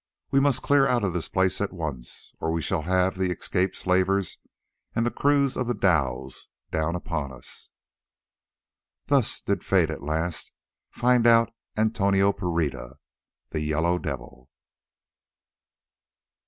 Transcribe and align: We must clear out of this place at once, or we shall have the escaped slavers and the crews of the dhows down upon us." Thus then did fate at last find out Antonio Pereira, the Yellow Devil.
We 0.31 0.39
must 0.39 0.63
clear 0.63 0.87
out 0.87 1.03
of 1.03 1.13
this 1.13 1.27
place 1.27 1.61
at 1.61 1.71
once, 1.71 2.33
or 2.39 2.51
we 2.51 2.63
shall 2.63 2.81
have 2.81 3.15
the 3.15 3.29
escaped 3.29 3.75
slavers 3.75 4.39
and 4.95 5.05
the 5.05 5.11
crews 5.11 5.55
of 5.55 5.67
the 5.67 5.75
dhows 5.75 6.47
down 6.71 6.95
upon 6.95 7.31
us." 7.31 7.69
Thus 9.05 9.39
then 9.41 9.57
did 9.57 9.63
fate 9.63 9.91
at 9.91 10.01
last 10.01 10.53
find 10.89 11.27
out 11.27 11.53
Antonio 11.77 12.33
Pereira, 12.33 12.97
the 13.51 13.59
Yellow 13.61 13.99
Devil. 13.99 14.49